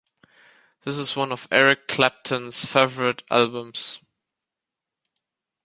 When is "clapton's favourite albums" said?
1.87-4.01